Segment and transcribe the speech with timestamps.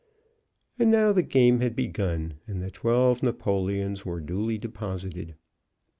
[0.79, 5.35] And now the game had begun, and the twelve napoleons were duly deposited.